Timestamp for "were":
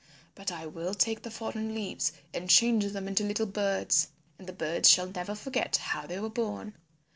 6.19-6.27